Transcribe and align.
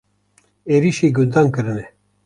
Êrişî 0.75 1.09
gundan 1.15 1.47
kirine. 1.55 1.85